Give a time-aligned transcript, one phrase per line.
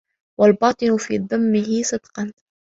[0.39, 2.33] وَالْبَاطِنُ مِنْ ذَمِّهِ صِدْقًا